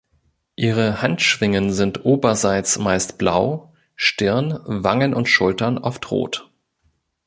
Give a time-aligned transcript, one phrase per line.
[0.55, 6.49] Ihre Handschwingen sind oberseits meist blau, Stirn, Wangen und Schultern oft rot.